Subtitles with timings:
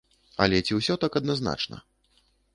[0.45, 1.77] Але ці ўсё так адназначна?